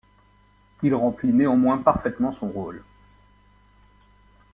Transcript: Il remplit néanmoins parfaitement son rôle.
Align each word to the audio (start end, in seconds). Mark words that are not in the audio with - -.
Il 0.81 0.95
remplit 0.95 1.31
néanmoins 1.31 1.77
parfaitement 1.77 2.33
son 2.33 2.47
rôle. 2.49 2.83